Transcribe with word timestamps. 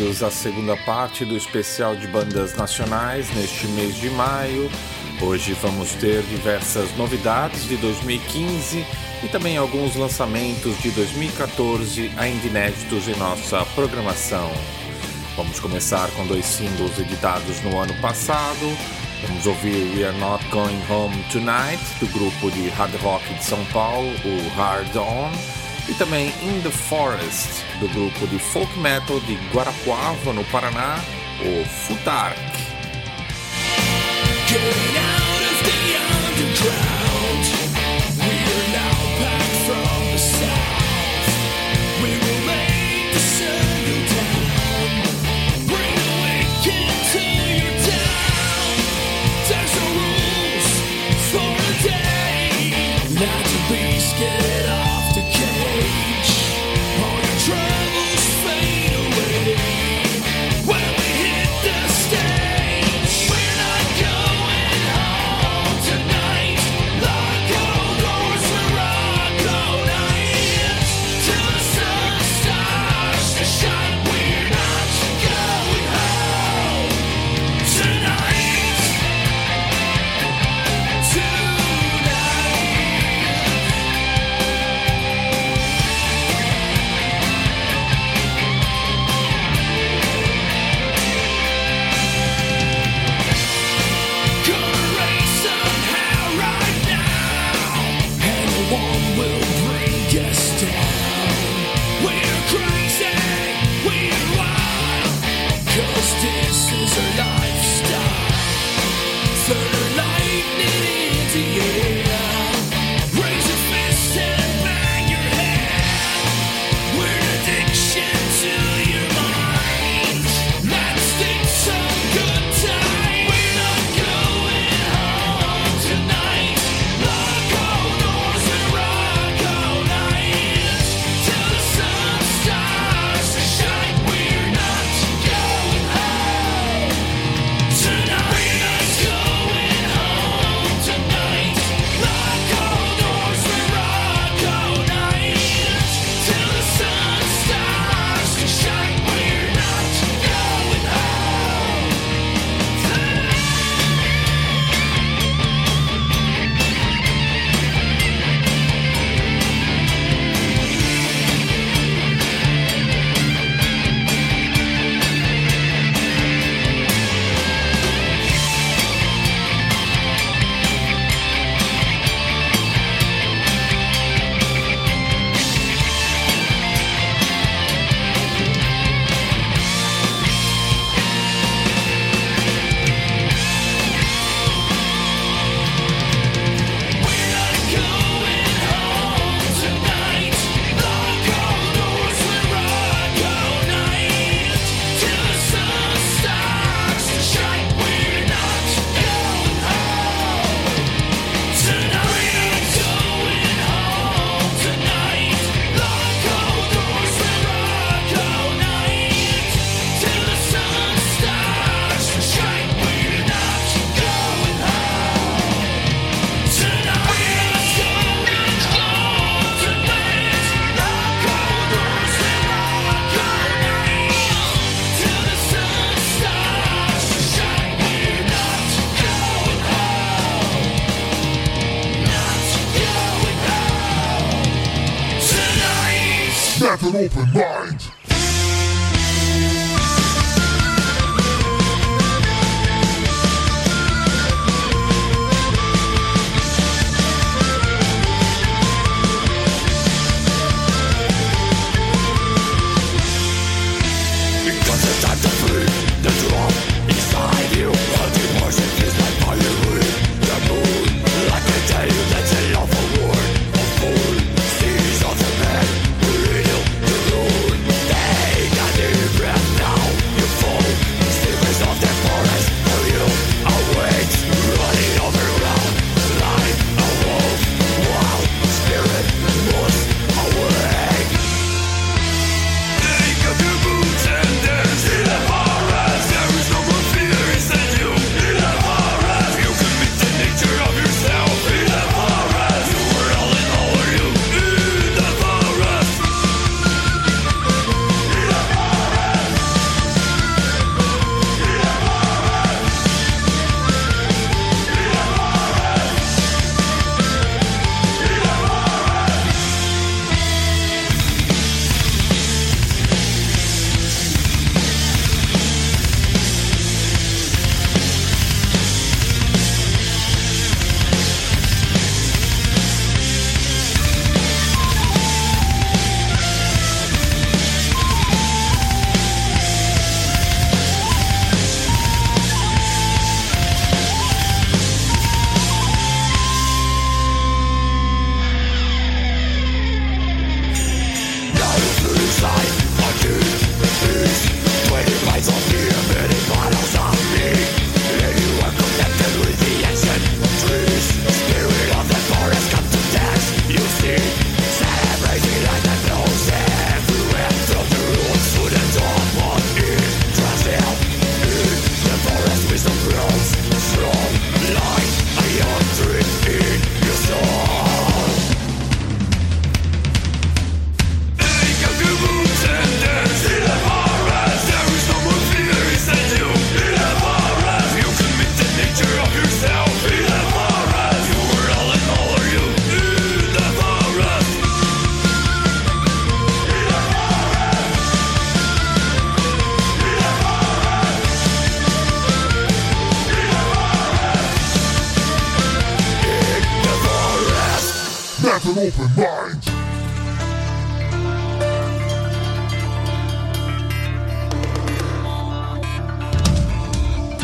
bem-vindos 0.00 0.22
à 0.22 0.30
segunda 0.30 0.76
parte 0.78 1.26
do 1.26 1.36
especial 1.36 1.94
de 1.94 2.06
bandas 2.06 2.56
nacionais 2.56 3.28
neste 3.34 3.66
mês 3.68 3.94
de 3.96 4.08
maio. 4.08 4.70
Hoje 5.20 5.52
vamos 5.52 5.92
ter 5.92 6.22
diversas 6.22 6.96
novidades 6.96 7.64
de 7.64 7.76
2015 7.76 8.86
e 9.22 9.28
também 9.28 9.58
alguns 9.58 9.96
lançamentos 9.96 10.78
de 10.78 10.90
2014 10.92 12.10
ainda 12.16 12.46
inéditos 12.46 13.08
em 13.08 13.16
nossa 13.16 13.62
programação. 13.74 14.50
Vamos 15.36 15.60
começar 15.60 16.10
com 16.12 16.26
dois 16.26 16.46
singles 16.46 16.98
editados 16.98 17.60
no 17.60 17.78
ano 17.78 17.92
passado. 18.00 18.74
Vamos 19.26 19.46
ouvir 19.46 19.98
We 19.98 20.04
Are 20.06 20.16
Not 20.16 20.42
Going 20.46 20.80
Home 20.88 21.22
Tonight, 21.30 21.84
do 22.00 22.06
grupo 22.06 22.50
de 22.50 22.70
hard 22.70 22.94
rock 23.02 23.34
de 23.34 23.44
São 23.44 23.62
Paulo, 23.66 24.08
o 24.24 24.48
Hard 24.56 24.96
On, 24.96 25.30
e 25.88 25.94
também 25.94 26.28
In 26.42 26.62
the 26.62 26.70
Forest, 26.70 27.64
do 27.80 27.88
grupo 27.88 28.26
de 28.26 28.38
folk 28.38 28.78
metal 28.78 29.20
de 29.20 29.34
Guarapuava, 29.52 30.32
no 30.32 30.44
Paraná, 30.44 30.98
o 31.40 31.64
Futark. 31.68 32.38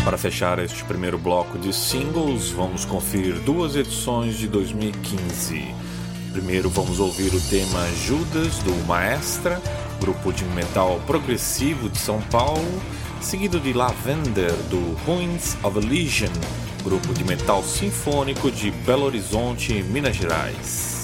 Para 0.06 0.16
fechar 0.16 0.60
este 0.60 0.84
primeiro 0.84 1.18
bloco 1.18 1.58
de 1.58 1.72
singles, 1.72 2.50
vamos 2.50 2.84
conferir 2.84 3.40
duas 3.40 3.74
edições 3.74 4.36
de 4.36 4.46
2015. 4.46 5.74
Primeiro 6.30 6.70
vamos 6.70 7.00
ouvir 7.00 7.34
o 7.34 7.40
tema 7.40 7.84
Judas 8.06 8.60
do 8.60 8.72
Maestra, 8.86 9.60
grupo 10.00 10.32
de 10.32 10.44
metal 10.44 11.00
progressivo 11.08 11.88
de 11.88 11.98
São 11.98 12.22
Paulo, 12.30 12.80
seguido 13.20 13.58
de 13.58 13.72
Lavender 13.72 14.52
do 14.70 14.96
Ruins 15.04 15.56
of 15.64 15.76
Elysian, 15.76 16.30
grupo 16.84 17.12
de 17.12 17.24
metal 17.24 17.64
sinfônico 17.64 18.48
de 18.48 18.70
Belo 18.70 19.06
Horizonte, 19.06 19.82
Minas 19.82 20.14
Gerais. 20.14 20.95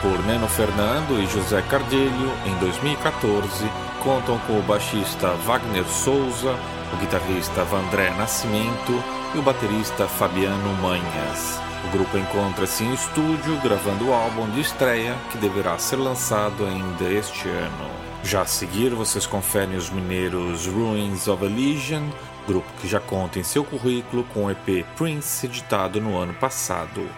Por 0.00 0.24
Neno 0.26 0.46
Fernando 0.48 1.20
e 1.20 1.26
José 1.26 1.62
Cardilho 1.62 2.32
em 2.46 2.54
2014. 2.58 3.64
Contam 4.02 4.38
com 4.40 4.58
o 4.58 4.62
baixista 4.62 5.28
Wagner 5.44 5.84
Souza, 5.84 6.54
o 6.92 6.96
guitarrista 6.98 7.64
Vandré 7.64 8.10
Nascimento 8.10 9.02
e 9.34 9.38
o 9.38 9.42
baterista 9.42 10.06
Fabiano 10.06 10.72
Manhas. 10.80 11.60
O 11.86 11.90
grupo 11.90 12.16
encontra-se 12.16 12.84
em 12.84 12.94
estúdio 12.94 13.60
gravando 13.62 14.08
o 14.08 14.12
álbum 14.12 14.48
de 14.50 14.60
estreia 14.60 15.16
que 15.30 15.38
deverá 15.38 15.78
ser 15.78 15.96
lançado 15.96 16.64
ainda 16.64 17.10
este 17.10 17.48
ano. 17.48 17.90
Já 18.22 18.42
a 18.42 18.46
seguir, 18.46 18.90
vocês 18.90 19.26
conferem 19.26 19.76
os 19.76 19.90
mineiros 19.90 20.66
Ruins 20.66 21.28
of 21.28 21.44
Elysian, 21.44 22.02
grupo 22.46 22.68
que 22.80 22.88
já 22.88 23.00
conta 23.00 23.38
em 23.38 23.44
seu 23.44 23.64
currículo 23.64 24.24
com 24.34 24.46
o 24.46 24.50
EP 24.50 24.84
Prince, 24.96 25.46
editado 25.46 26.00
no 26.00 26.16
ano 26.16 26.34
passado. 26.34 27.08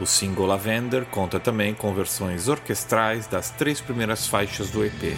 O 0.00 0.06
single 0.06 0.46
Lavender 0.46 1.04
conta 1.04 1.38
também 1.38 1.74
com 1.74 1.92
versões 1.92 2.48
orquestrais 2.48 3.26
das 3.26 3.50
três 3.50 3.82
primeiras 3.82 4.26
faixas 4.26 4.70
do 4.70 4.82
EP. 4.82 5.14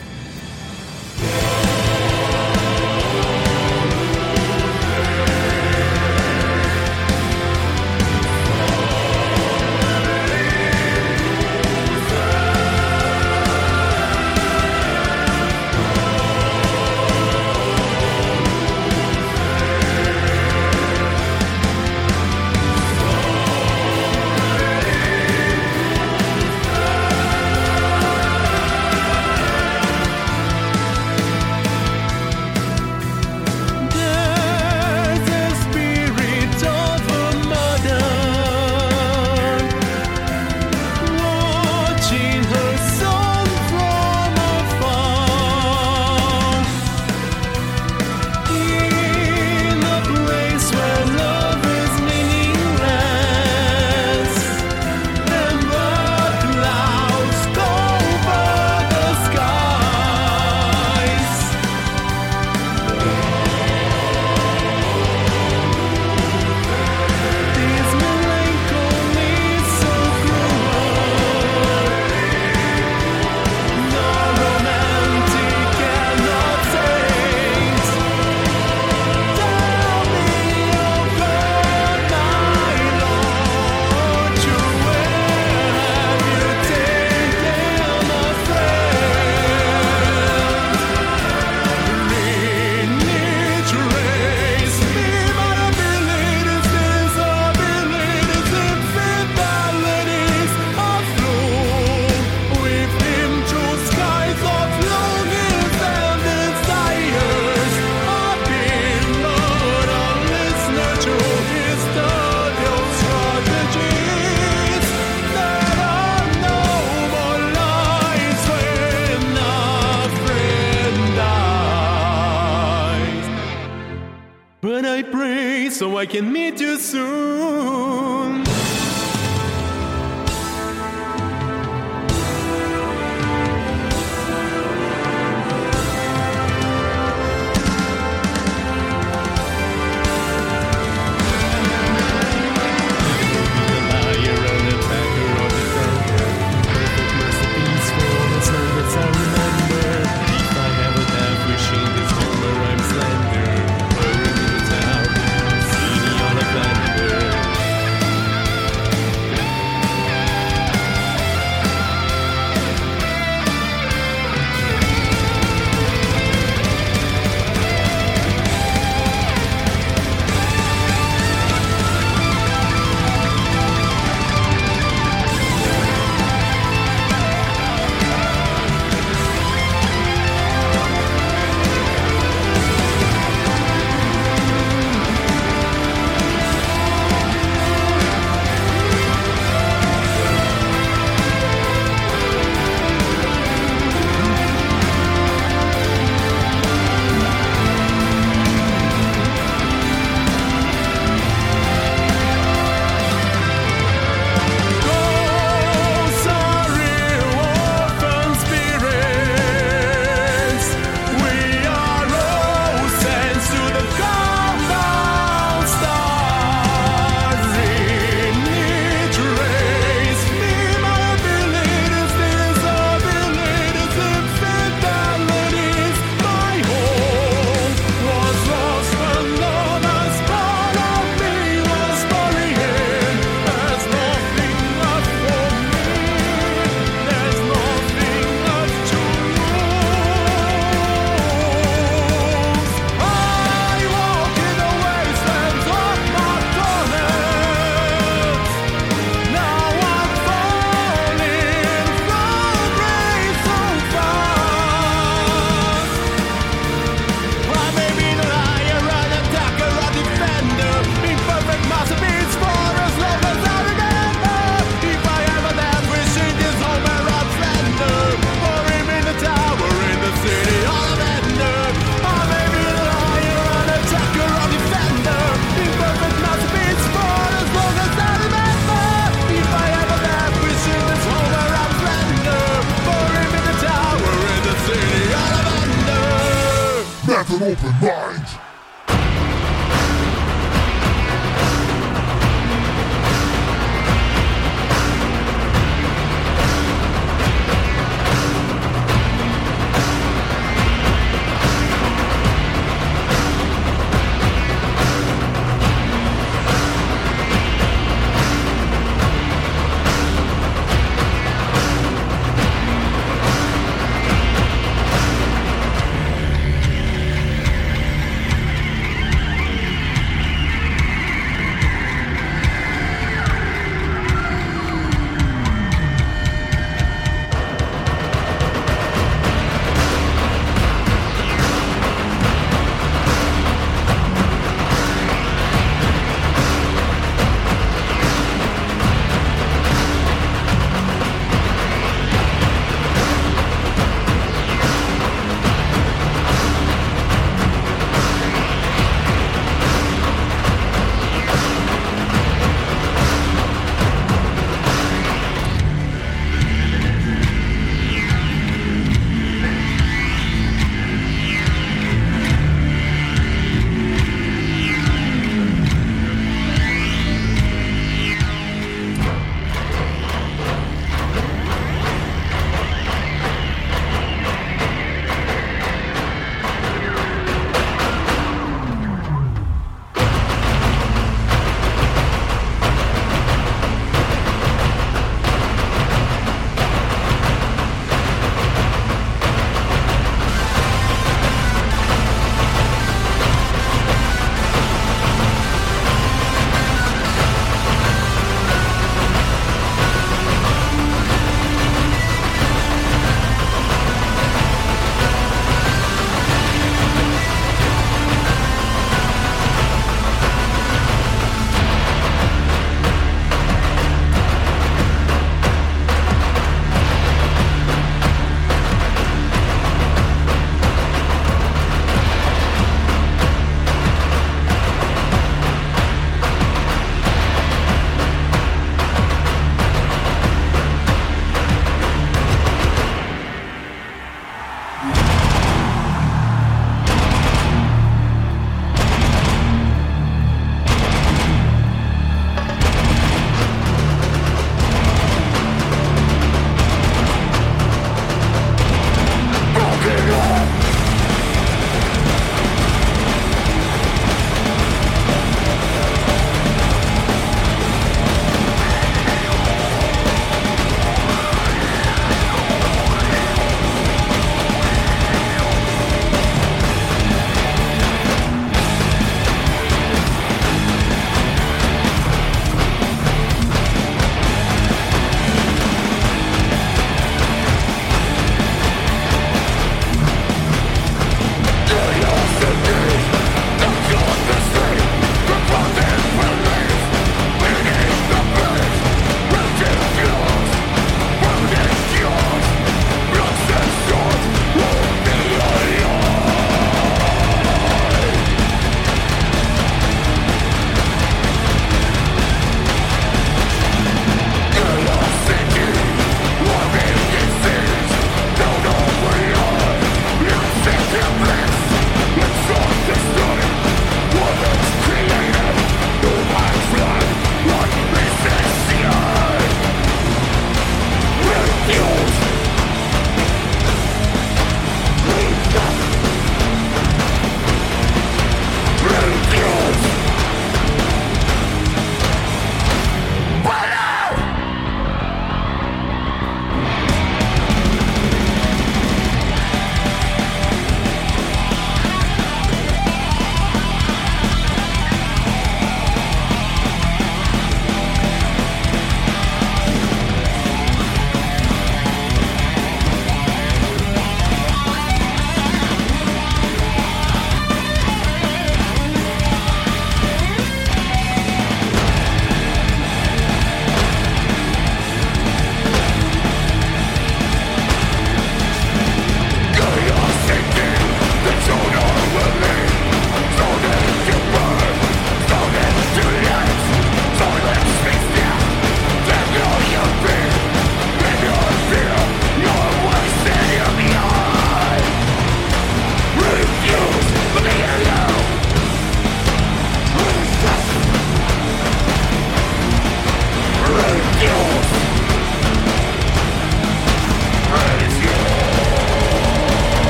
have 287.22 287.40
an 287.40 287.52
open 287.52 287.80
mind. 287.80 288.21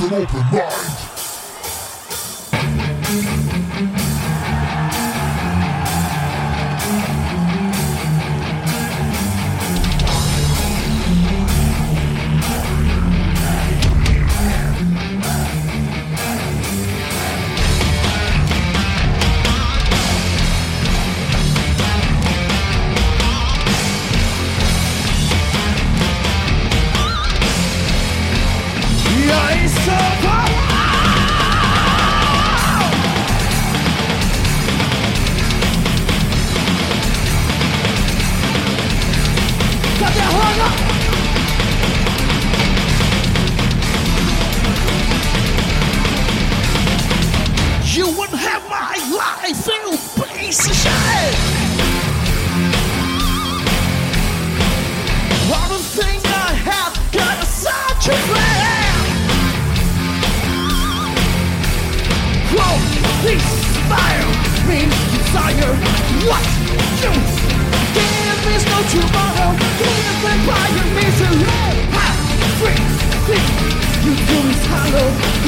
An 0.00 0.14
open 0.14 0.38
mind. 0.52 0.97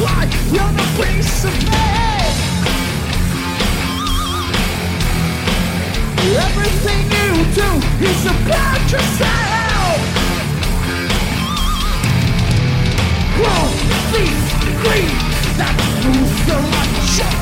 you're 0.00 0.72
piece 0.96 1.44
of 1.44 1.54
me. 1.68 1.90
Everything 6.36 7.04
you 7.18 7.44
do 7.54 7.70
is 8.08 8.26
about 8.26 8.80
yourself. 8.90 10.00
Wrong, 13.40 13.72
thief, 14.10 14.38
greed, 14.82 15.16
that's 15.58 15.84
who's 16.04 16.30
so 16.46 16.60
much. 16.60 17.39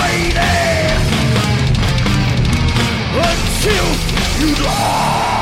lady 0.00 0.52
until 3.14 3.86
you 4.40 4.54
die. 4.56 5.41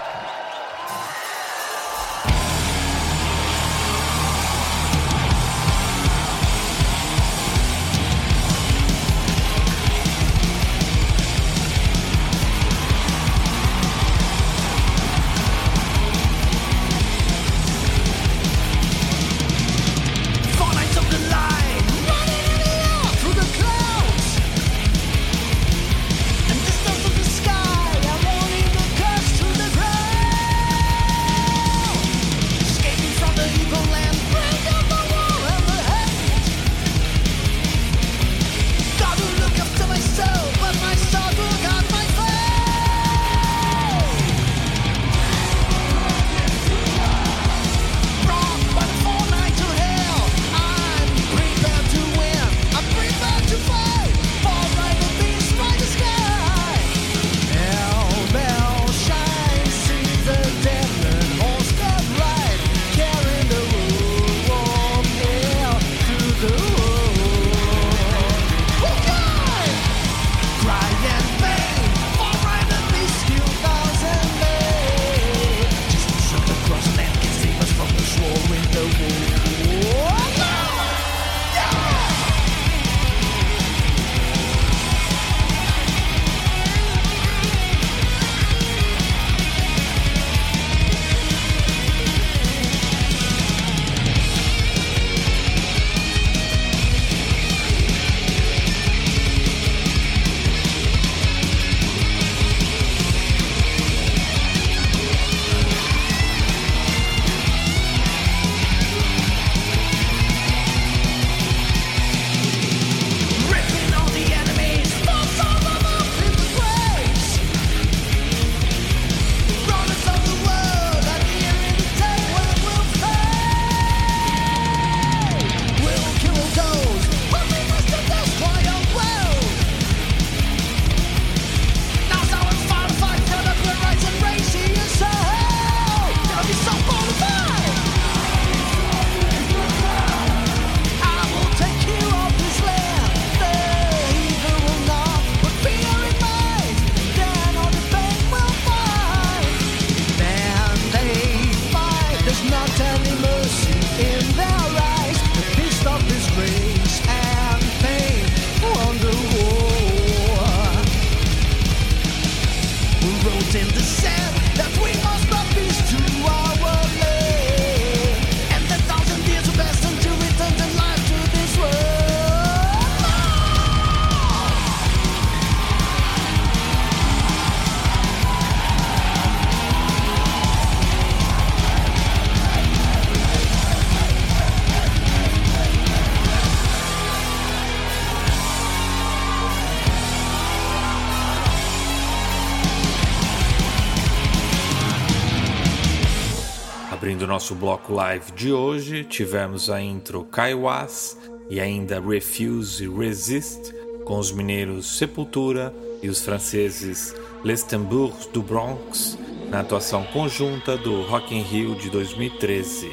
nosso 197.31 197.55
bloco 197.55 197.93
live 197.93 198.29
de 198.33 198.51
hoje, 198.51 199.05
tivemos 199.05 199.69
a 199.69 199.81
intro 199.81 200.25
Kaiwas 200.25 201.17
e 201.49 201.61
ainda 201.61 202.01
Refuse 202.01 202.83
e 202.83 202.89
Resist, 202.89 203.73
com 204.03 204.19
os 204.19 204.33
mineiros 204.33 204.97
Sepultura 204.97 205.73
e 206.03 206.09
os 206.09 206.21
franceses 206.21 207.15
Les 207.41 207.63
Tambours 207.63 208.25
do 208.33 208.41
Bronx, 208.41 209.17
na 209.49 209.61
atuação 209.61 210.03
conjunta 210.11 210.75
do 210.75 211.03
Rock 211.03 211.33
in 211.33 211.43
Rio 211.43 211.73
de 211.75 211.89
2013. 211.89 212.91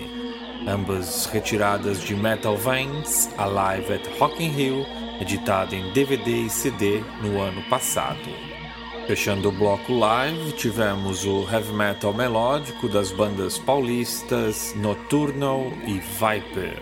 Ambas 0.69 1.27
retiradas 1.27 2.01
de 2.01 2.15
Metal 2.15 2.57
Veins, 2.57 3.29
a 3.37 3.45
live 3.45 3.93
at 3.93 4.07
Rock 4.21 4.41
in 4.41 4.51
Rio, 4.51 4.87
editada 5.21 5.75
em 5.75 5.93
DVD 5.93 6.43
e 6.43 6.49
CD 6.49 7.01
no 7.25 7.41
ano 7.41 7.61
passado. 7.69 8.48
Fechando 9.09 9.49
o 9.49 9.53
bloco 9.53 9.91
live, 9.95 10.53
tivemos 10.53 11.25
o 11.25 11.49
heavy 11.51 11.73
metal 11.73 12.13
melódico 12.13 12.91
das 12.91 13.11
bandas 13.11 13.57
paulistas 13.57 14.75
Nocturnal 14.77 15.73
e 15.87 15.95
Viper. 15.95 16.79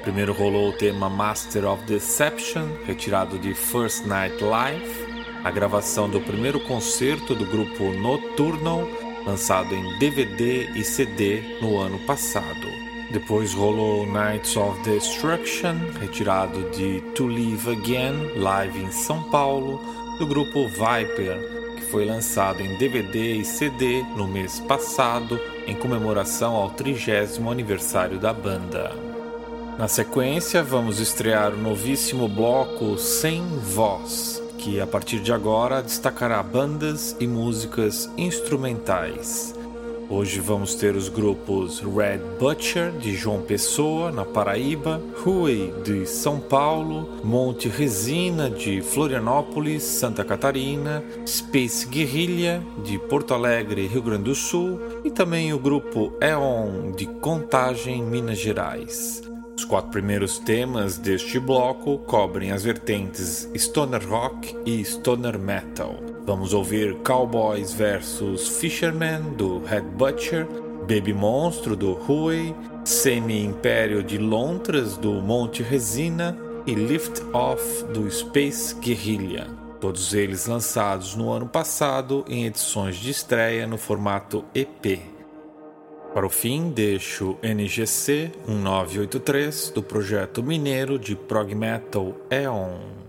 Primeiro 0.00 0.32
rolou 0.32 0.70
o 0.70 0.72
tema 0.72 1.10
Master 1.10 1.66
of 1.66 1.84
Deception, 1.84 2.68
retirado 2.86 3.38
de 3.38 3.52
First 3.52 4.06
Night 4.06 4.42
Live, 4.42 5.06
a 5.44 5.50
gravação 5.50 6.08
do 6.08 6.22
primeiro 6.22 6.58
concerto 6.58 7.34
do 7.34 7.44
grupo 7.44 7.92
Nocturnal, 7.92 8.88
lançado 9.26 9.74
em 9.74 9.98
DVD 9.98 10.70
e 10.74 10.82
CD 10.82 11.58
no 11.60 11.76
ano 11.76 11.98
passado. 12.06 12.66
Depois 13.10 13.52
rolou 13.52 14.06
Nights 14.06 14.56
of 14.56 14.80
Destruction, 14.80 15.76
retirado 16.00 16.70
de 16.70 17.02
To 17.14 17.26
Live 17.26 17.70
Again, 17.70 18.40
live 18.40 18.80
em 18.80 18.90
São 18.90 19.22
Paulo, 19.24 19.78
do 20.18 20.26
grupo 20.26 20.66
Viper, 20.66 21.57
foi 21.90 22.04
lançado 22.04 22.60
em 22.62 22.76
DVD 22.76 23.36
e 23.36 23.44
CD 23.44 24.02
no 24.16 24.26
mês 24.26 24.60
passado, 24.60 25.40
em 25.66 25.74
comemoração 25.74 26.54
ao 26.54 26.70
trigésimo 26.70 27.50
aniversário 27.50 28.18
da 28.18 28.32
banda. 28.32 28.92
Na 29.78 29.88
sequência, 29.88 30.62
vamos 30.62 30.98
estrear 31.00 31.52
o 31.52 31.56
novíssimo 31.56 32.28
bloco 32.28 32.98
Sem 32.98 33.42
Voz, 33.58 34.42
que 34.58 34.80
a 34.80 34.86
partir 34.86 35.20
de 35.20 35.32
agora 35.32 35.82
destacará 35.82 36.42
bandas 36.42 37.16
e 37.20 37.26
músicas 37.26 38.10
instrumentais. 38.16 39.57
Hoje 40.10 40.40
vamos 40.40 40.74
ter 40.74 40.96
os 40.96 41.10
grupos 41.10 41.80
Red 41.80 42.20
Butcher 42.40 42.92
de 42.92 43.14
João 43.14 43.42
Pessoa, 43.42 44.10
na 44.10 44.24
Paraíba, 44.24 45.02
Rui 45.22 45.70
de 45.84 46.06
São 46.06 46.40
Paulo, 46.40 47.20
Monte 47.22 47.68
Resina 47.68 48.48
de 48.48 48.80
Florianópolis, 48.80 49.82
Santa 49.82 50.24
Catarina, 50.24 51.04
Space 51.26 51.86
Guerrilha 51.86 52.62
de 52.82 52.98
Porto 52.98 53.34
Alegre, 53.34 53.86
Rio 53.86 54.00
Grande 54.00 54.24
do 54.24 54.34
Sul 54.34 54.80
e 55.04 55.10
também 55.10 55.52
o 55.52 55.58
grupo 55.58 56.14
Eon 56.22 56.92
de 56.92 57.04
Contagem, 57.04 58.02
Minas 58.02 58.38
Gerais. 58.38 59.22
Os 59.58 59.64
quatro 59.64 59.90
primeiros 59.90 60.38
temas 60.38 60.98
deste 60.98 61.40
bloco 61.40 61.98
cobrem 61.98 62.52
as 62.52 62.62
vertentes 62.62 63.50
Stoner 63.56 64.08
Rock 64.08 64.56
e 64.64 64.84
Stoner 64.84 65.36
Metal. 65.36 65.96
Vamos 66.24 66.54
ouvir 66.54 66.94
Cowboys 66.98 67.72
vs 67.72 68.46
Fisherman 68.60 69.20
do 69.36 69.58
Head 69.64 69.84
Butcher, 69.96 70.46
Baby 70.82 71.12
Monstro 71.12 71.74
do 71.74 71.98
Huey, 72.08 72.54
Semi-Império 72.84 74.00
de 74.00 74.16
Lontras 74.16 74.96
do 74.96 75.14
Monte 75.14 75.60
Resina 75.60 76.38
e 76.64 76.74
Lift 76.74 77.20
Off 77.32 77.82
do 77.86 78.08
Space 78.08 78.76
Guerrilla. 78.76 79.48
Todos 79.80 80.14
eles 80.14 80.46
lançados 80.46 81.16
no 81.16 81.32
ano 81.32 81.48
passado 81.48 82.24
em 82.28 82.46
edições 82.46 82.94
de 82.94 83.10
estreia 83.10 83.66
no 83.66 83.76
formato 83.76 84.44
EP. 84.54 85.17
Para 86.18 86.26
o 86.26 86.30
fim, 86.30 86.70
deixo 86.70 87.38
NGC 87.44 88.32
1983 88.48 89.70
do 89.70 89.84
projeto 89.84 90.42
mineiro 90.42 90.98
de 90.98 91.14
prog 91.14 91.54
metal 91.54 92.12
Eon. 92.28 93.07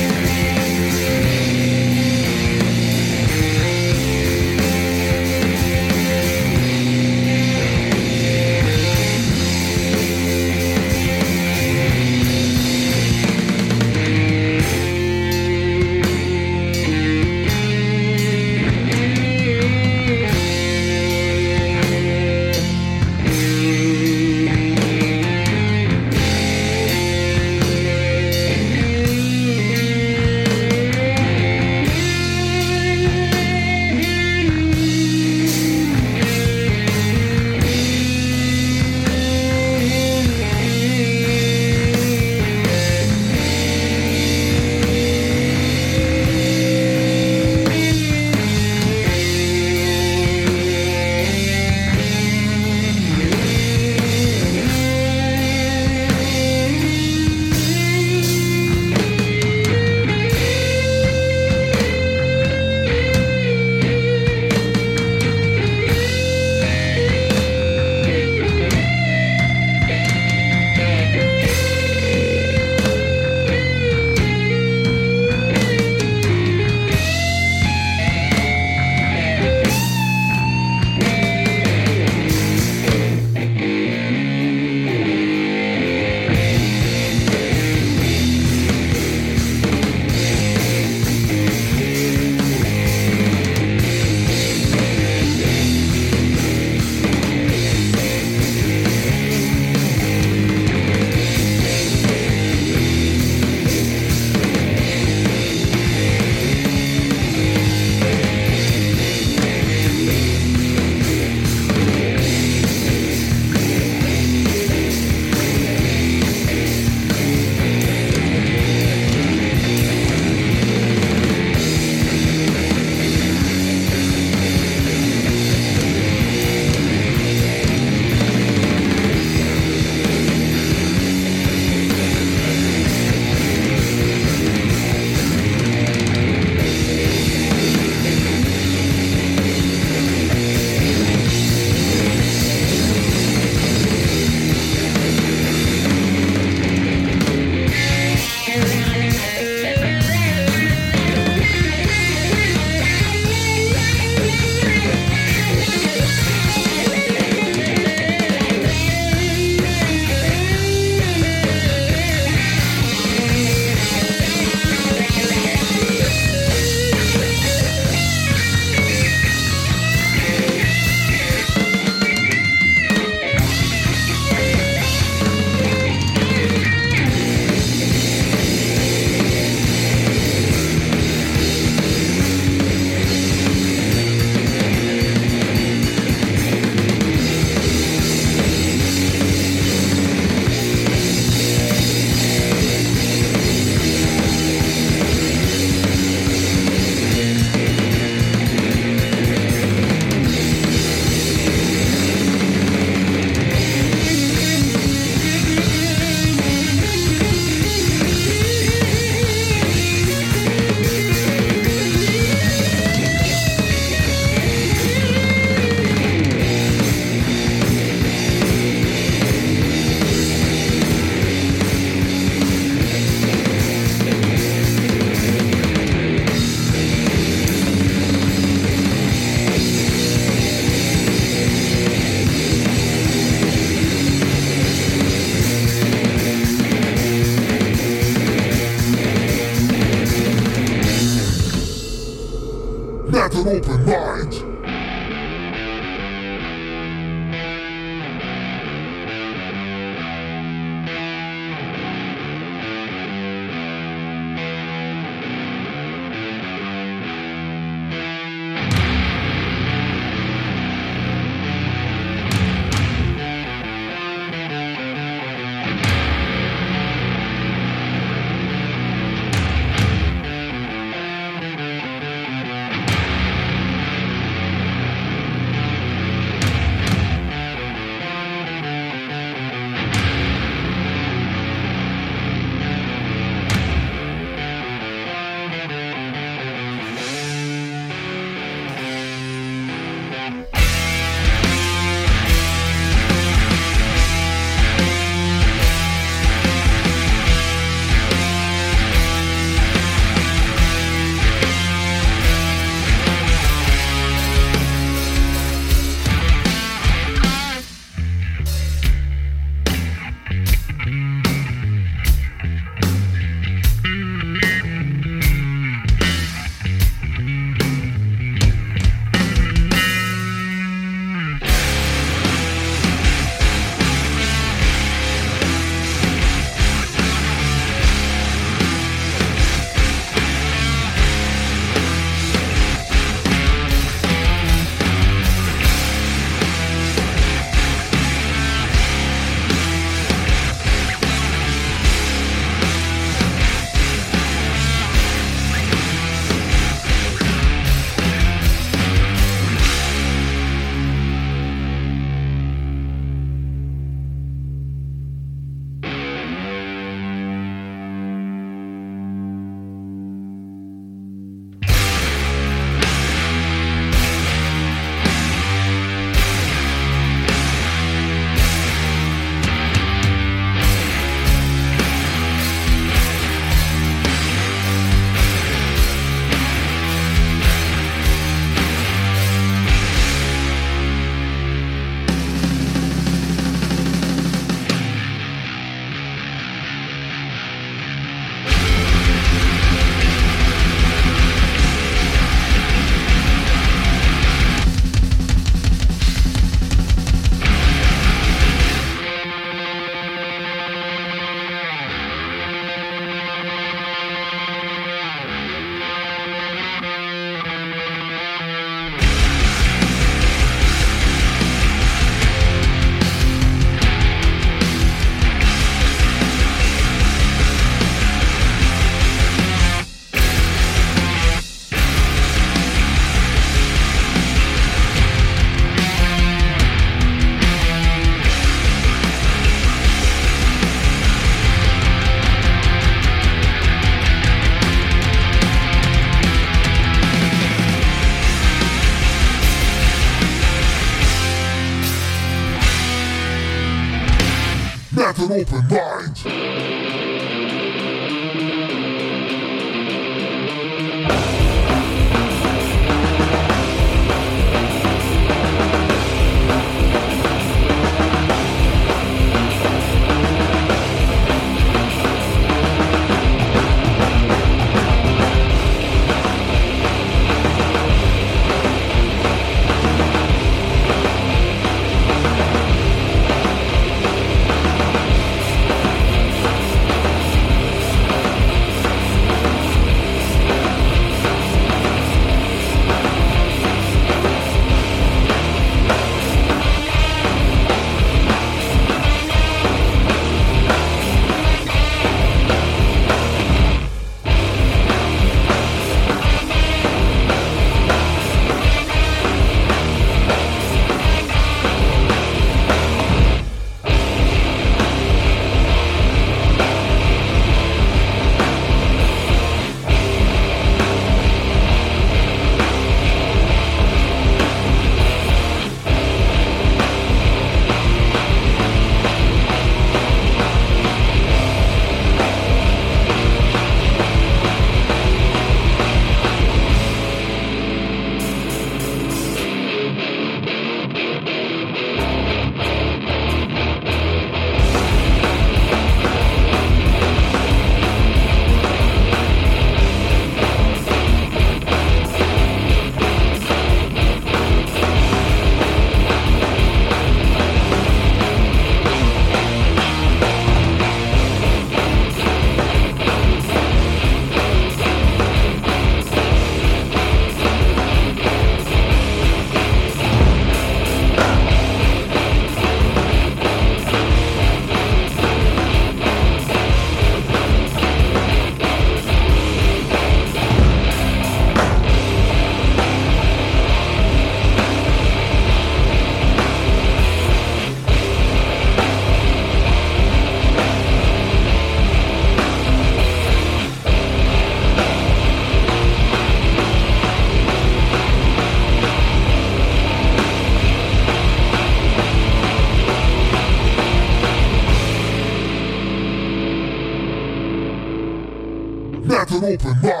open 599.53 599.85
up. 599.85 600.00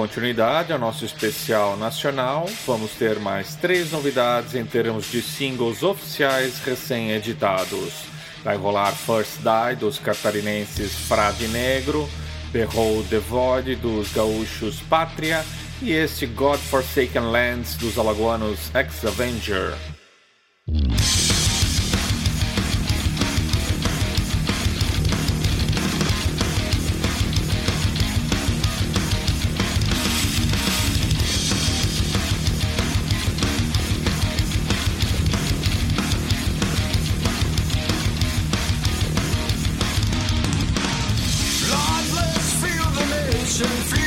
Continuidade 0.00 0.72
ao 0.72 0.78
nosso 0.78 1.04
especial 1.04 1.76
nacional, 1.76 2.48
vamos 2.66 2.92
ter 2.92 3.18
mais 3.18 3.54
três 3.54 3.92
novidades 3.92 4.54
em 4.54 4.64
termos 4.64 5.10
de 5.10 5.20
singles 5.20 5.82
oficiais 5.82 6.58
recém-editados. 6.60 8.06
Vai 8.42 8.56
rolar 8.56 8.92
First 8.92 9.40
Die 9.40 9.76
dos 9.76 9.98
catarinenses 9.98 10.94
Frade 11.06 11.46
Negro, 11.48 12.08
Behold 12.50 13.10
the 13.10 13.18
Void 13.18 13.76
dos 13.76 14.10
gaúchos 14.10 14.80
Pátria 14.88 15.44
e 15.82 15.92
este 15.92 16.24
God 16.24 16.58
Forsaken 16.58 17.30
Lands 17.30 17.74
dos 17.74 17.98
alagoanos 17.98 18.74
Ex-Avenger. 18.74 19.99
Russian 43.60 43.82
free. 43.82 43.99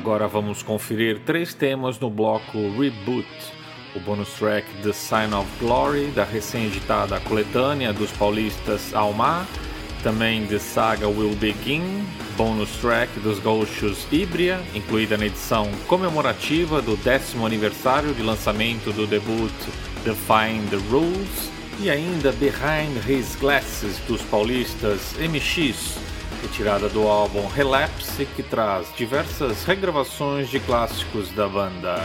Agora 0.00 0.26
vamos 0.26 0.62
conferir 0.62 1.20
três 1.26 1.52
temas 1.52 1.98
no 1.98 2.08
bloco 2.08 2.56
Reboot. 2.78 3.28
O 3.94 4.00
bonus 4.00 4.32
track 4.32 4.66
The 4.82 4.94
Sign 4.94 5.34
of 5.34 5.46
Glory, 5.60 6.06
da 6.06 6.24
recém-editada 6.24 7.20
coletânea 7.20 7.92
dos 7.92 8.10
paulistas 8.12 8.94
Almar. 8.94 9.46
Também 10.02 10.46
The 10.46 10.58
Saga 10.58 11.06
Will 11.06 11.34
Begin, 11.34 12.02
bonus 12.34 12.70
track 12.80 13.20
dos 13.20 13.38
gaúchos 13.40 14.06
Ibria, 14.10 14.58
incluída 14.74 15.18
na 15.18 15.26
edição 15.26 15.70
comemorativa 15.86 16.80
do 16.80 16.96
décimo 16.96 17.44
aniversário 17.44 18.14
de 18.14 18.22
lançamento 18.22 18.94
do 18.94 19.06
debut 19.06 19.52
Define 20.02 20.66
the 20.70 20.78
Rules. 20.90 21.50
E 21.78 21.90
ainda 21.90 22.32
Behind 22.32 23.06
His 23.06 23.36
Glasses 23.36 23.98
dos 24.08 24.22
paulistas 24.22 25.14
MX, 25.18 25.98
retirada 26.42 26.88
do 26.88 27.06
álbum 27.06 27.46
Relapse, 27.46 28.26
que 28.36 28.42
traz 28.42 28.86
diversas 28.96 29.64
regravações 29.64 30.48
de 30.48 30.60
clássicos 30.60 31.30
da 31.32 31.48
banda. 31.48 31.96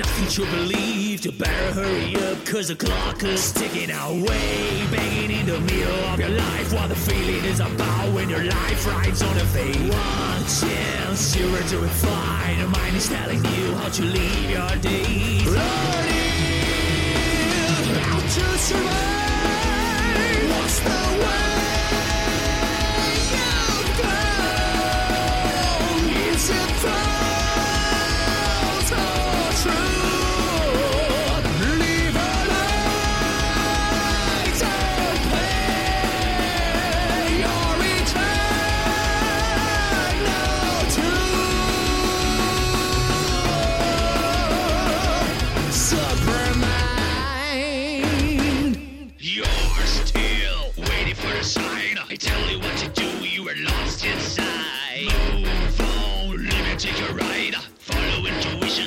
It's 0.00 0.08
a 0.08 0.20
nothing 0.20 0.28
to 0.28 0.50
believe. 0.56 1.24
You 1.24 1.32
better 1.32 1.72
hurry 1.72 2.16
up, 2.16 2.44
cause 2.46 2.68
the 2.68 2.76
clock 2.76 3.22
is 3.22 3.52
ticking 3.52 3.90
away. 3.90 4.86
Banging 4.90 5.30
in 5.30 5.46
the 5.46 5.60
middle 5.60 6.04
of 6.10 6.18
your 6.18 6.28
life, 6.30 6.72
what 6.72 6.88
the 6.88 6.96
feeling 6.96 7.44
is 7.44 7.60
about 7.60 8.12
when 8.12 8.28
your 8.28 8.44
life 8.44 8.86
rides 8.86 9.22
on 9.22 9.36
a 9.36 9.44
fade. 9.46 9.76
One 9.76 10.44
chance, 10.60 11.36
you're 11.36 11.62
doing 11.68 11.90
fine. 11.90 12.58
Your 12.58 12.68
mind 12.68 12.96
is 12.96 13.08
telling 13.08 13.44
you 13.44 13.74
how 13.74 13.88
to 13.88 14.02
live 14.02 14.50
your 14.50 14.76
days. 14.76 15.46
Learning 15.46 16.30
how 18.00 18.20
to 18.20 18.58
survive. 18.58 20.50
What's 20.50 20.80
the 20.80 21.24
way? 21.24 21.50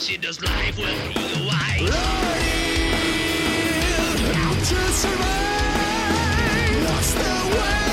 she 0.04 0.18
does 0.18 0.42
life 0.42 0.78
with 0.78 0.90
eagle 1.16 1.50
eyes. 1.50 1.90
Running 4.00 4.36
how 4.36 4.54
to 4.54 4.92
survive, 4.92 6.84
lost 6.90 7.16
the 7.16 7.58
way. 7.58 7.93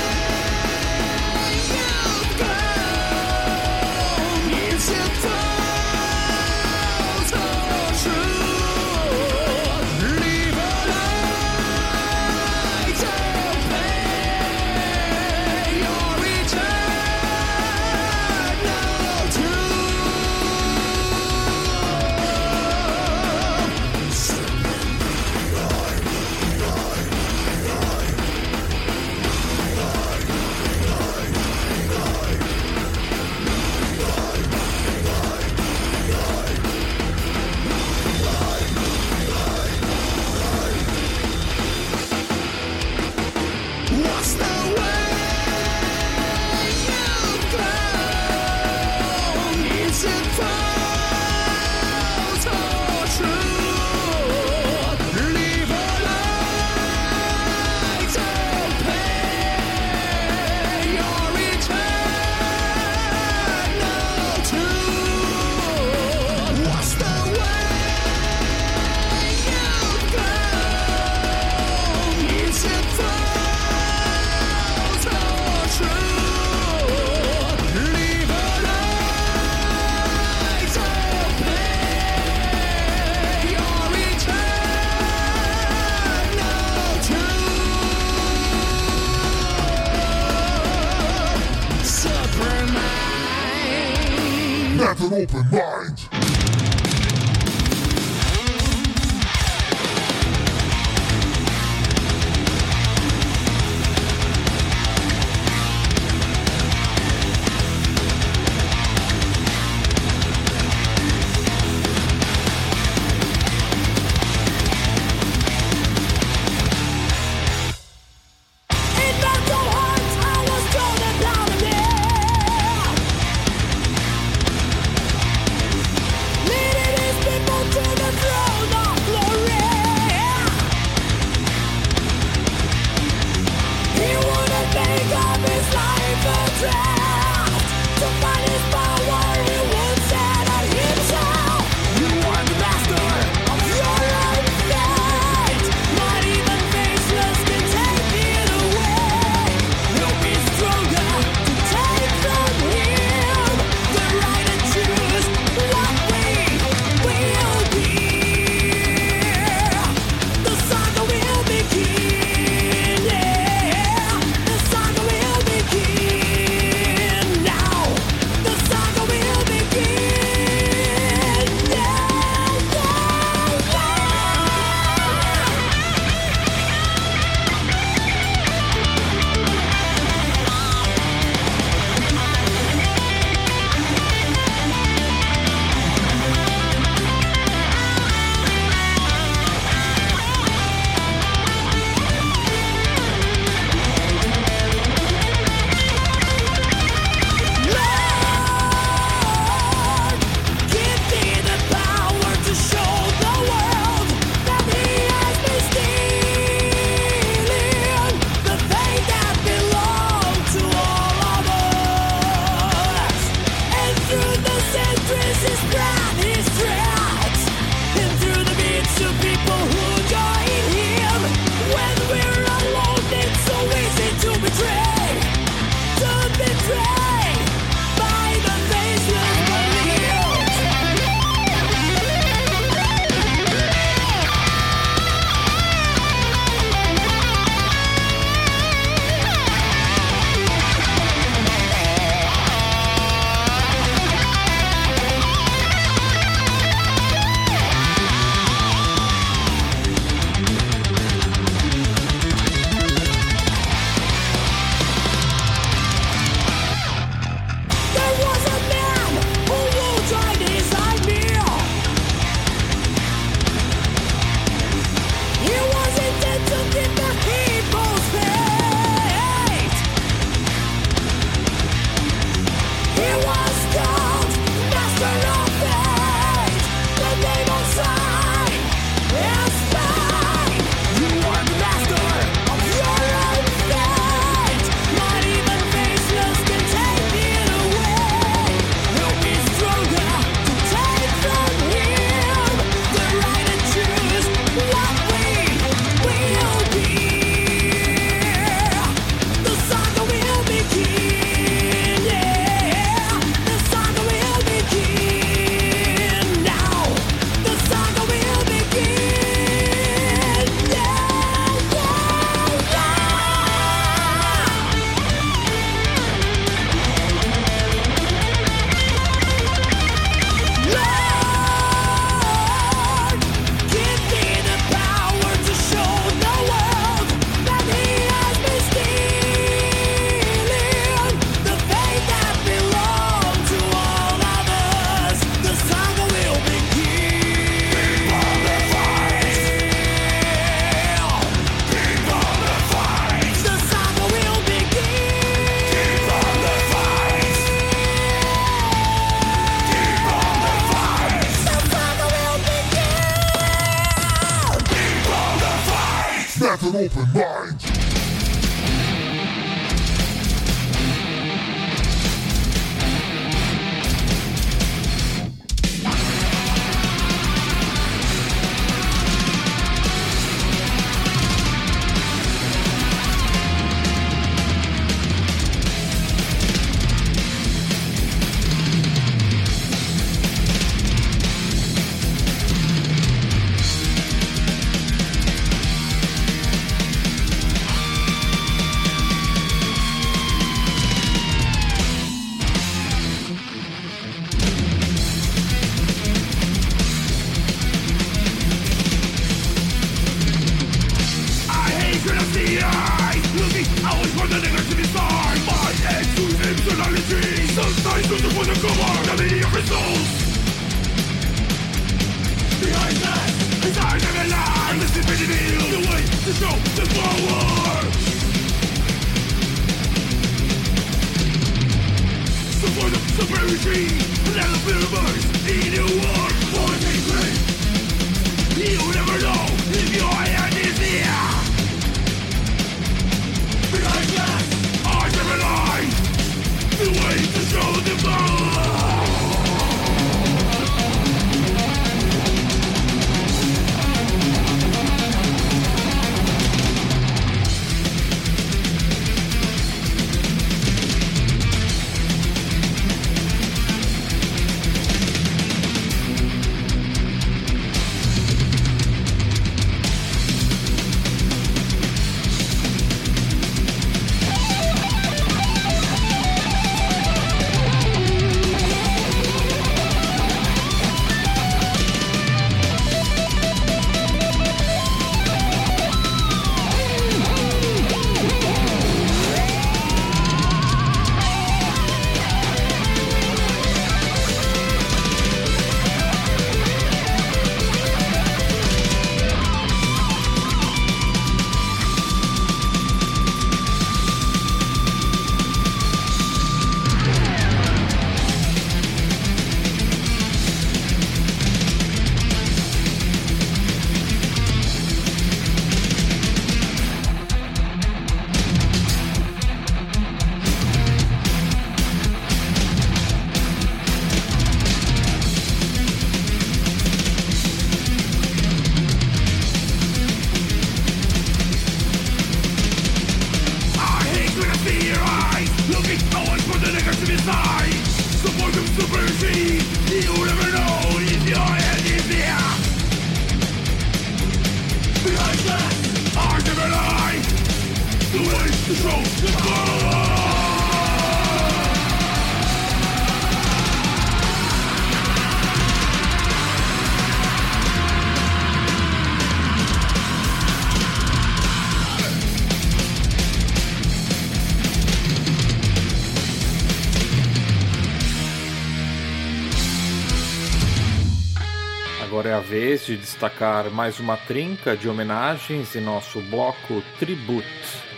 Agora 562.21 562.29
é 562.29 562.33
a 562.35 562.41
vez 562.41 562.87
de 562.87 562.97
destacar 562.97 563.71
mais 563.71 564.01
uma 564.01 564.17
trinca 564.17 564.77
de 564.77 564.89
homenagens 564.89 565.77
em 565.77 565.81
nosso 565.81 566.21
bloco 566.23 566.83
Tributo. 566.99 567.90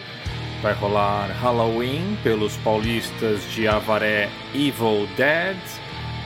Vai 0.62 0.74
rolar 0.74 1.28
Halloween 1.40 2.16
pelos 2.22 2.56
paulistas 2.58 3.42
de 3.50 3.66
Avaré 3.66 4.30
Evil 4.54 5.08
Dead, 5.16 5.56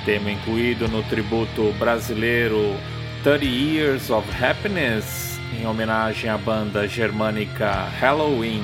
tema 0.04 0.30
incluído 0.30 0.86
no 0.88 1.02
tributo 1.04 1.72
brasileiro 1.78 2.76
30 3.22 3.44
Years 3.46 4.10
of 4.10 4.28
Happiness, 4.44 5.40
em 5.58 5.66
homenagem 5.66 6.28
à 6.28 6.36
banda 6.36 6.86
germânica 6.86 7.88
Halloween. 7.98 8.62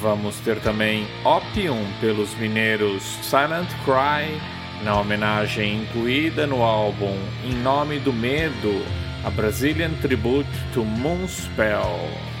Vamos 0.00 0.40
ter 0.40 0.58
também 0.60 1.06
Opium 1.22 1.84
pelos 2.00 2.34
mineiros 2.36 3.02
Silent 3.22 3.68
Cry, 3.84 4.40
na 4.82 4.98
homenagem 4.98 5.82
incluída 5.82 6.46
no 6.46 6.62
álbum 6.62 7.14
Em 7.44 7.54
Nome 7.56 7.98
do 7.98 8.12
Medo, 8.12 8.82
a 9.22 9.28
Brazilian 9.28 9.92
Tribute 10.00 10.48
to 10.72 10.82
Moonspell. 10.82 12.31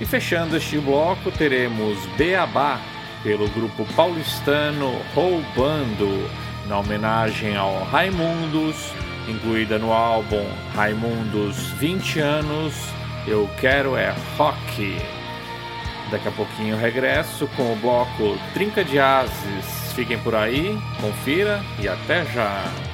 E 0.00 0.04
fechando 0.04 0.56
este 0.56 0.78
bloco 0.78 1.30
teremos 1.30 1.98
Beabá 2.16 2.80
pelo 3.22 3.48
grupo 3.48 3.86
paulistano 3.94 5.00
Roubando, 5.14 6.28
na 6.66 6.78
homenagem 6.78 7.56
ao 7.56 7.84
Raimundos, 7.84 8.92
incluída 9.28 9.78
no 9.78 9.92
álbum 9.92 10.44
Raimundos 10.74 11.56
20 11.78 12.18
anos, 12.20 12.74
Eu 13.26 13.48
Quero 13.60 13.96
É 13.96 14.14
Rock. 14.36 14.98
Daqui 16.10 16.28
a 16.28 16.32
pouquinho 16.32 16.76
regresso 16.76 17.46
com 17.56 17.72
o 17.72 17.76
bloco 17.76 18.38
Trinca 18.52 18.84
de 18.84 18.98
Ases. 18.98 19.92
Fiquem 19.94 20.18
por 20.18 20.34
aí, 20.34 20.78
confira 21.00 21.62
e 21.80 21.88
até 21.88 22.26
já! 22.26 22.93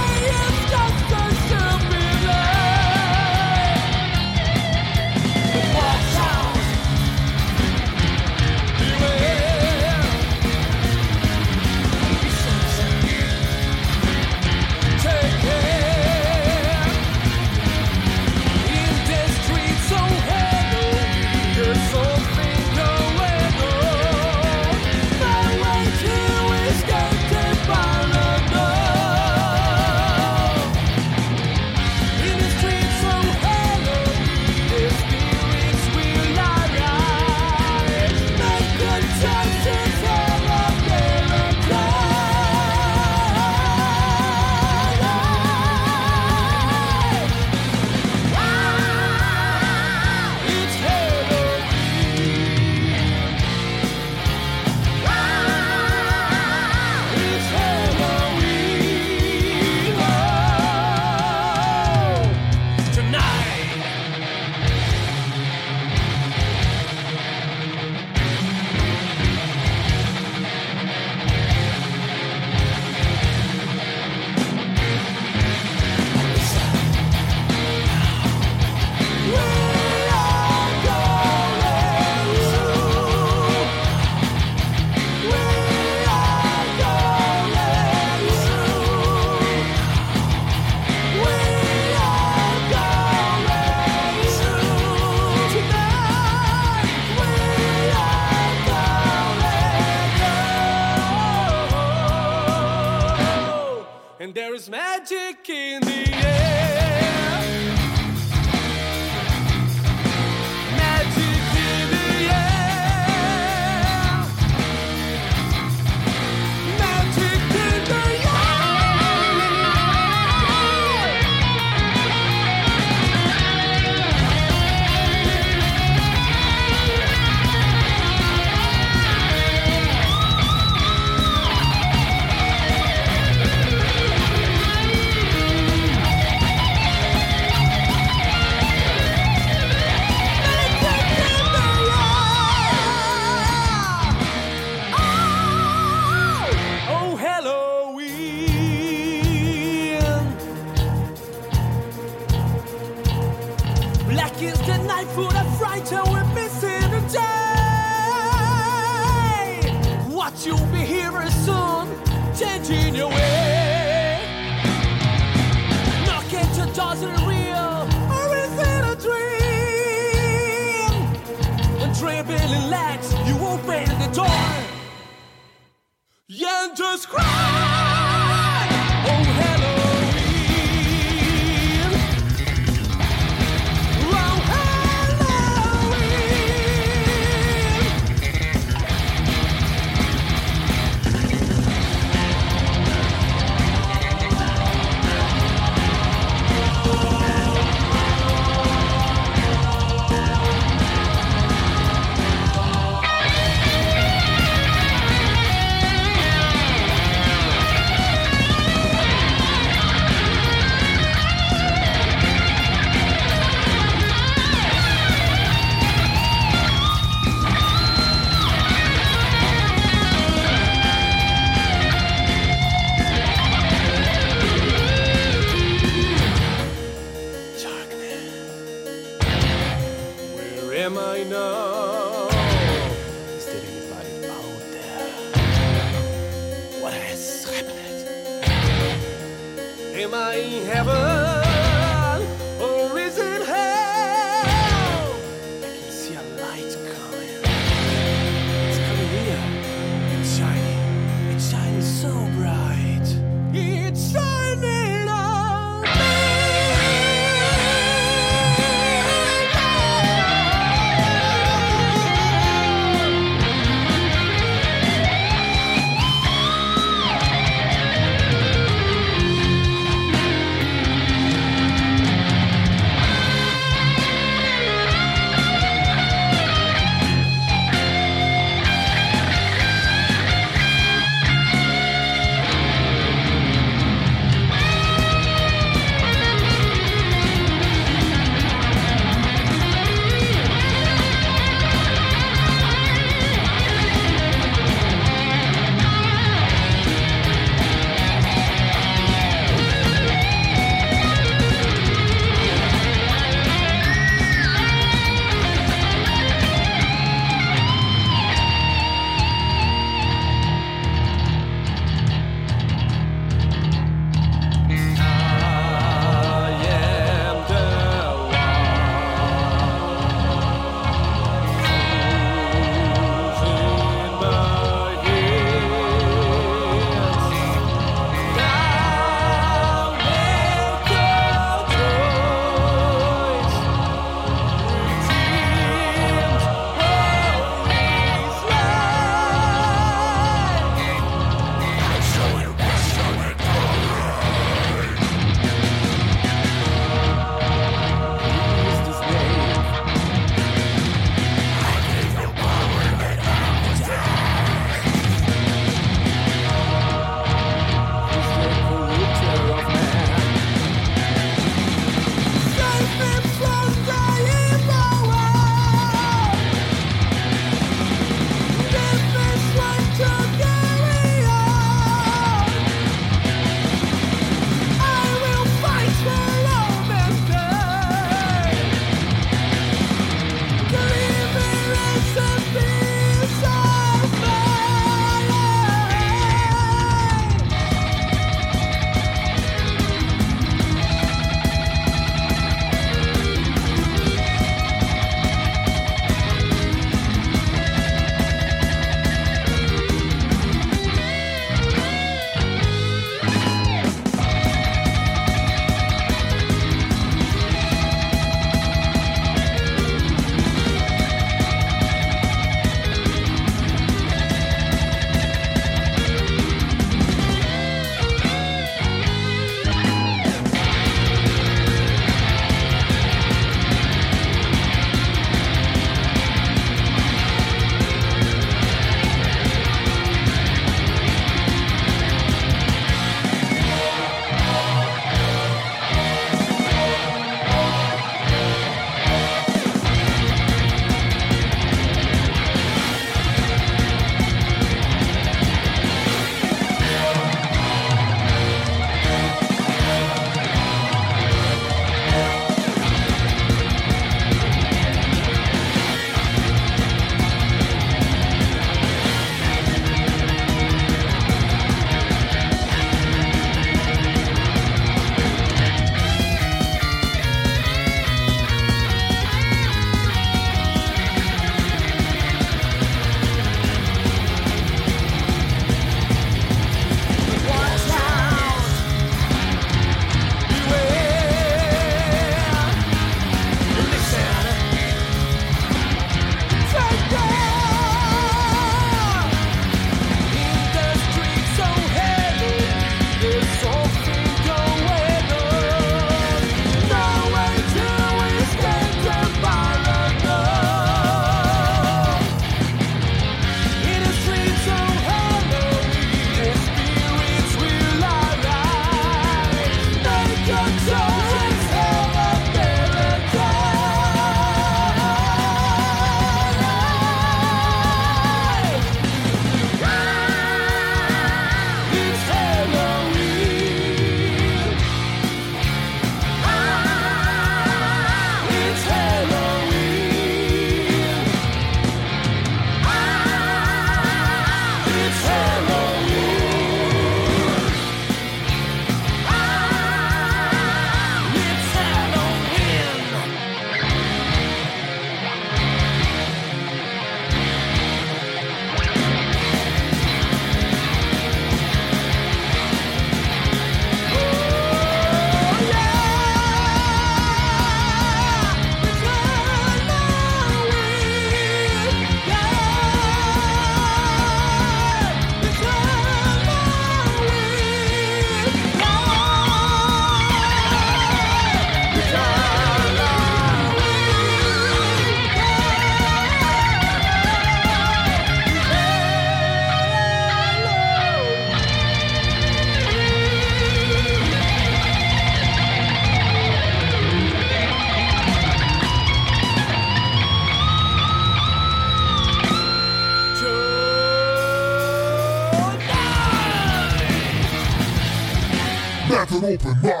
open 599.53 599.85
up. 599.85 600.00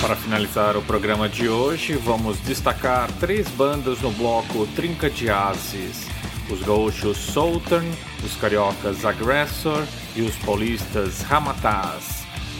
Para 0.00 0.14
finalizar 0.14 0.76
o 0.76 0.82
programa 0.82 1.28
de 1.28 1.48
hoje, 1.48 1.94
vamos 1.94 2.38
destacar 2.38 3.10
três 3.18 3.48
bandas 3.48 4.00
no 4.00 4.12
bloco 4.12 4.64
Trinca 4.76 5.10
de 5.10 5.28
Ases. 5.28 6.06
Os 6.48 6.62
gaúchos 6.62 7.18
Southern, 7.18 7.90
os 8.24 8.36
cariocas 8.36 9.04
Aggressor 9.04 9.84
e 10.14 10.22
os 10.22 10.36
paulistas 10.36 11.22
Ramataz. 11.22 12.07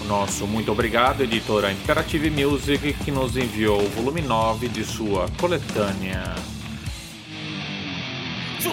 Nosso 0.09 0.47
muito 0.47 0.73
obrigado, 0.73 1.21
editora 1.21 1.71
Interactive 1.71 2.31
Music, 2.31 2.95
que 2.95 3.11
nos 3.11 3.37
enviou 3.37 3.79
o 3.79 3.89
volume 3.91 4.23
9 4.23 4.67
de 4.67 4.83
sua 4.83 5.29
coletânea. 5.39 6.35
To 8.63 8.71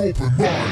open 0.00 0.36
mind. 0.36 0.67